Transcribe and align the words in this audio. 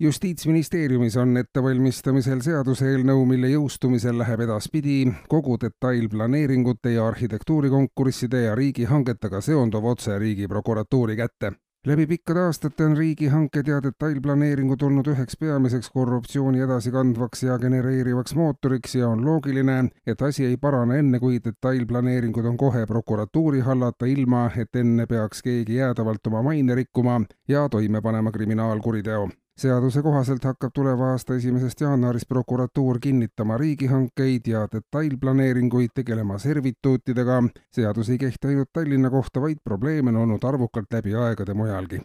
justiitsministeeriumis 0.00 1.16
on 1.20 1.36
ettevalmistamisel 1.36 2.40
seaduseelnõu, 2.40 3.24
mille 3.28 3.50
jõustumisel 3.52 4.16
läheb 4.18 4.46
edaspidi 4.46 5.02
kogu 5.28 5.58
detailplaneeringute 5.60 6.94
ja 6.94 7.06
arhitektuurikonkursside 7.06 8.46
ja 8.46 8.54
riigihangetega 8.54 9.40
seonduv 9.44 9.84
otse 9.92 10.18
Riigiprokuratuuri 10.18 11.16
kätte. 11.16 11.52
Läbi 11.86 12.06
pikkade 12.06 12.40
aastate 12.44 12.84
on 12.84 12.96
riigihanked 12.96 13.68
ja 13.68 13.82
detailplaneeringud 13.82 14.82
olnud 14.84 15.06
üheks 15.12 15.36
peamiseks 15.40 15.88
korruptsiooni 15.90 16.60
edasikandvaks 16.60 17.42
ja 17.42 17.58
genereerivaks 17.58 18.34
mootoriks 18.36 18.94
ja 18.94 19.08
on 19.08 19.24
loogiline, 19.24 19.88
et 20.06 20.22
asi 20.22 20.44
ei 20.44 20.56
parane 20.56 20.98
enne, 20.98 21.20
kui 21.20 21.40
detailplaneeringud 21.44 22.44
on 22.44 22.56
kohe 22.56 22.86
prokuratuuri 22.86 23.60
hallata, 23.60 24.06
ilma 24.06 24.50
et 24.56 24.76
enne 24.76 25.06
peaks 25.06 25.42
keegi 25.42 25.76
jäädavalt 25.80 26.32
oma 26.32 26.42
maine 26.42 26.74
rikkuma 26.74 27.20
ja 27.48 27.68
toime 27.68 28.00
panema 28.00 28.32
kriminaalkuriteo 28.32 29.28
seaduse 29.56 30.02
kohaselt 30.02 30.44
hakkab 30.44 30.70
tuleva 30.74 31.10
aasta 31.10 31.34
esimesest 31.34 31.80
jaanuarist 31.80 32.28
prokuratuur 32.28 32.98
kinnitama 33.00 33.58
riigihankeid 33.58 34.46
ja 34.46 34.68
detailplaneeringuid, 34.72 35.90
tegelema 35.94 36.38
servituutidega. 36.38 37.42
seadus 37.72 38.10
ei 38.10 38.18
kehti 38.18 38.48
ainult 38.48 38.72
Tallinna 38.72 39.10
kohta, 39.10 39.40
vaid 39.40 39.58
probleeme 39.64 40.10
on 40.10 40.16
olnud 40.16 40.44
arvukalt 40.44 40.92
läbi 40.92 41.14
aegade 41.14 41.54
mujalgi 41.54 42.00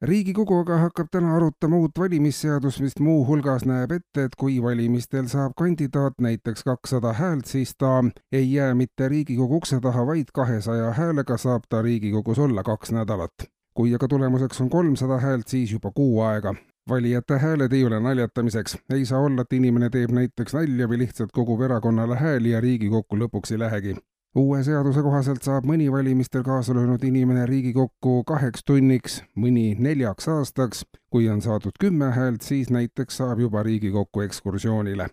riigikogu 0.00 0.60
aga 0.62 0.78
hakkab 0.80 1.10
täna 1.12 1.34
arutama 1.36 1.76
uut 1.76 1.98
valimisseadust, 1.98 2.80
mis 2.80 2.96
muuhulgas 3.00 3.66
näeb 3.68 3.92
ette, 3.98 4.24
et 4.24 4.36
kui 4.42 4.56
valimistel 4.62 5.28
saab 5.28 5.52
kandidaat 5.58 6.16
näiteks 6.24 6.64
kakssada 6.64 7.12
häält, 7.20 7.44
siis 7.46 7.74
ta 7.76 8.04
ei 8.32 8.52
jää 8.52 8.74
mitte 8.74 9.08
Riigikogu 9.08 9.60
ukse 9.60 9.80
taha, 9.80 10.06
vaid 10.06 10.32
kahesaja 10.34 10.92
häälega 10.96 11.36
saab 11.36 11.68
ta 11.68 11.82
Riigikogus 11.82 12.38
olla 12.38 12.62
kaks 12.62 12.92
nädalat 12.96 13.50
kui 13.80 13.94
aga 13.96 14.08
tulemuseks 14.12 14.60
on 14.60 14.68
kolmsada 14.68 15.16
häält, 15.22 15.48
siis 15.48 15.70
juba 15.72 15.90
kuu 15.96 16.20
aega. 16.20 16.54
valijate 16.88 17.38
hääled 17.38 17.72
ei 17.72 17.84
ole 17.84 18.00
naljatamiseks, 18.00 18.78
ei 18.92 19.04
saa 19.04 19.20
olla, 19.20 19.42
et 19.42 19.52
inimene 19.52 19.88
teeb 19.90 20.10
näiteks 20.10 20.54
nalja 20.54 20.88
või 20.88 20.98
lihtsalt 21.04 21.32
kogub 21.32 21.62
erakonnale 21.62 22.16
hääli 22.16 22.50
ja 22.50 22.60
Riigikokku 22.60 23.16
lõpuks 23.16 23.52
ei 23.52 23.58
lähegi. 23.58 23.94
uue 24.34 24.62
seaduse 24.64 25.02
kohaselt 25.02 25.42
saab 25.42 25.64
mõni 25.64 25.92
valimistel 25.92 26.42
kaasa 26.42 26.74
löönud 26.74 27.04
inimene 27.04 27.46
Riigikokku 27.46 28.24
kaheks 28.24 28.64
tunniks, 28.64 29.22
mõni 29.36 29.76
neljaks 29.78 30.28
aastaks. 30.28 30.84
kui 31.10 31.30
on 31.30 31.40
saadud 31.40 31.80
kümme 31.80 32.10
häält, 32.10 32.42
siis 32.42 32.70
näiteks 32.70 33.16
saab 33.16 33.40
juba 33.40 33.62
Riigikokku 33.62 34.20
ekskursioonile 34.20 35.08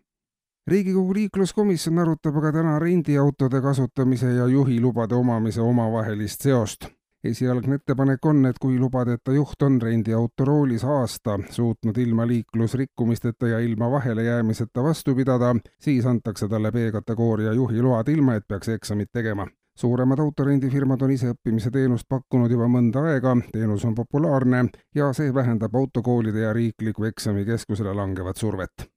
riigikogu 0.68 1.14
liikluskomisjon 1.14 2.00
arutab 2.00 2.36
aga 2.36 2.52
täna 2.52 2.80
rendiautode 2.80 3.62
kasutamise 3.62 4.34
ja 4.34 4.48
juhilubade 4.48 5.16
omamise 5.16 5.62
omavahelist 5.62 6.42
seost 6.42 6.97
esialgne 7.30 7.78
ettepanek 7.80 8.26
on, 8.26 8.46
et 8.50 8.58
kui 8.62 8.80
lubadeta 8.80 9.34
juht 9.36 9.62
on 9.68 9.78
rendiauto 9.82 10.46
roolis 10.46 10.84
aasta 10.84 11.38
suutnud 11.50 11.98
ilma 11.98 12.28
liiklusrikkumisteta 12.28 13.48
ja 13.48 13.60
ilma 13.60 13.92
vahelejäämiseta 13.92 14.84
vastu 14.84 15.16
pidada, 15.16 15.56
siis 15.80 16.06
antakse 16.06 16.48
talle 16.48 16.72
B-kategooria 16.72 17.54
juhiload, 17.54 18.08
ilma 18.08 18.36
et 18.36 18.48
peaks 18.48 18.70
eksamit 18.70 19.12
tegema. 19.14 19.48
Suuremad 19.78 20.20
autorendifirmad 20.20 21.02
on 21.06 21.12
iseõppimise 21.14 21.70
teenust 21.72 22.08
pakkunud 22.10 22.52
juba 22.52 22.66
mõnda 22.72 23.04
aega, 23.12 23.36
teenus 23.54 23.86
on 23.86 23.96
populaarne 23.96 24.66
ja 24.96 25.14
see 25.14 25.34
vähendab 25.34 25.76
autokoolide 25.76 26.48
ja 26.48 26.54
riikliku 26.54 27.06
eksamikeskusele 27.12 27.94
langevat 27.94 28.42
survet 28.42 28.88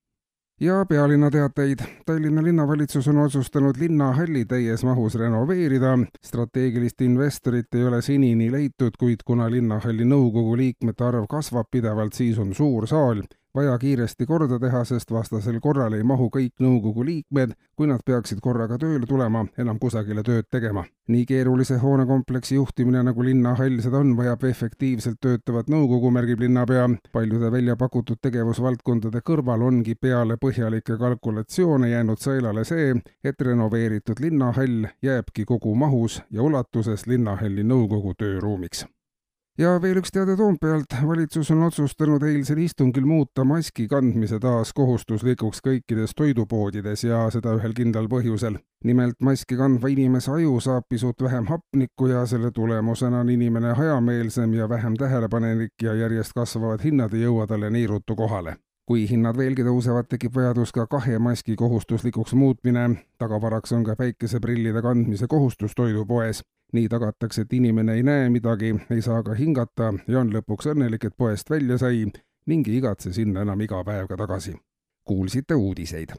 ja 0.61 0.87
pealinna 0.89 1.31
teateid. 1.31 1.79
Tallinna 2.07 2.43
linnavalitsus 2.43 3.09
on 3.09 3.19
otsustanud 3.19 3.77
linnahalli 3.79 4.45
täies 4.45 4.85
mahus 4.85 5.15
renoveerida. 5.15 5.99
strateegilist 6.23 7.01
investorit 7.01 7.75
ei 7.75 7.85
ole 7.85 8.03
senini 8.03 8.53
leitud, 8.53 8.97
kuid 8.99 9.25
kuna 9.25 9.51
linnahalli 9.51 10.05
nõukogu 10.05 10.57
liikmete 10.57 11.05
arv 11.05 11.27
kasvab 11.29 11.67
pidevalt, 11.71 12.13
siis 12.13 12.39
on 12.39 12.55
suur 12.55 12.87
saal 12.87 13.23
vaja 13.55 13.79
kiiresti 13.79 14.27
korda 14.27 14.59
teha, 14.59 14.85
sest 14.85 15.11
vastasel 15.11 15.61
korral 15.61 15.95
ei 15.97 16.03
mahu 16.07 16.29
kõik 16.33 16.63
nõukogu 16.63 17.05
liikmed, 17.05 17.55
kui 17.77 17.89
nad 17.91 18.03
peaksid 18.07 18.41
korraga 18.41 18.79
tööle 18.79 19.07
tulema, 19.07 19.45
enam 19.59 19.79
kusagile 19.79 20.23
tööd 20.23 20.49
tegema. 20.51 20.85
nii 21.11 21.25
keerulise 21.27 21.77
hoonekompleksi 21.83 22.55
juhtimine, 22.55 23.03
nagu 23.03 23.25
linnahall 23.25 23.81
seda 23.83 23.99
on, 23.99 24.13
vajab 24.17 24.45
efektiivselt 24.45 25.19
töötavat 25.21 25.69
nõukogu, 25.69 26.11
märgib 26.11 26.41
linnapea. 26.41 26.89
paljude 27.13 27.51
välja 27.53 27.77
pakutud 27.77 28.19
tegevusvaldkondade 28.23 29.21
kõrval 29.21 29.63
ongi 29.63 29.95
peale 29.95 30.37
põhjalikke 30.37 30.99
kalkulatsioone 30.99 31.91
jäänud 31.91 32.19
sõelale 32.19 32.65
see, 32.65 32.95
et 33.25 33.41
renoveeritud 33.41 34.21
linnahall 34.21 34.87
jääbki 35.03 35.45
kogu 35.45 35.75
mahus 35.75 36.23
ja 36.31 36.43
ulatuses 36.43 37.07
linnahalli 37.07 37.63
nõukogu 37.63 38.15
tööruumiks 38.15 38.87
ja 39.59 39.75
veel 39.83 39.99
üks 40.01 40.13
teade 40.15 40.37
Toompealt. 40.37 40.95
valitsus 41.07 41.51
on 41.51 41.63
otsustanud 41.63 42.23
eilsel 42.23 42.59
istungil 42.63 43.07
muuta 43.07 43.45
maski 43.45 43.89
kandmise 43.89 44.39
taas 44.39 44.73
kohustuslikuks 44.77 45.61
kõikides 45.67 46.15
toidupoodides 46.17 47.05
ja 47.05 47.25
seda 47.35 47.55
ühel 47.59 47.75
kindlal 47.75 48.09
põhjusel. 48.09 48.59
nimelt 48.85 49.21
maski 49.21 49.57
kandva 49.57 49.89
inimese 49.89 50.31
aju 50.31 50.61
saab 50.61 50.85
pisut 50.89 51.23
vähem 51.23 51.47
hapnikku 51.47 52.07
ja 52.07 52.27
selle 52.27 52.51
tulemusena 52.51 53.21
on 53.21 53.31
inimene 53.31 53.73
hajameelsem 53.73 54.55
ja 54.55 54.69
vähem 54.69 54.97
tähelepanelik 54.97 55.83
ja 55.83 55.95
järjest 55.95 56.33
kasvavad 56.35 56.85
hinnad 56.85 57.15
ei 57.15 57.23
jõua 57.23 57.47
talle 57.47 57.71
nii 57.71 57.87
ruttu 57.87 58.17
kohale 58.17 58.57
kui 58.91 59.05
hinnad 59.07 59.37
veelgi 59.39 59.63
tõusevad, 59.63 60.09
tekib 60.11 60.35
vajadus 60.35 60.73
ka 60.75 60.87
kahe 60.91 61.19
maski 61.19 61.55
kohustuslikuks 61.57 62.35
muutmine. 62.35 63.05
tagavaraks 63.19 63.73
on 63.73 63.85
ka 63.85 63.95
päikeseprillide 63.97 64.83
kandmise 64.83 65.27
kohustus 65.27 65.77
toidupoes 65.77 66.43
nii 66.73 66.89
tagatakse, 66.89 67.43
et 67.43 67.53
inimene 67.53 67.95
ei 67.95 68.03
näe 68.03 68.29
midagi, 68.31 68.75
ei 68.91 69.03
saa 69.03 69.23
ka 69.23 69.35
hingata 69.35 69.93
ja 70.09 70.21
on 70.21 70.33
lõpuks 70.33 70.71
õnnelik, 70.75 71.05
et 71.05 71.17
poest 71.17 71.51
välja 71.51 71.79
sai 71.79 72.07
ning 72.47 72.69
ei 72.69 72.77
igatse 72.81 73.13
sinna 73.13 73.43
enam 73.43 73.61
iga 73.61 73.85
päev 73.85 74.09
ka 74.09 74.17
tagasi. 74.17 74.57
kuulsite 75.05 75.55
uudiseid 75.55 76.09